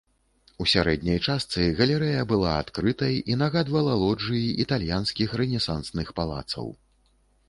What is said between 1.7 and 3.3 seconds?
галерэя была адкрытай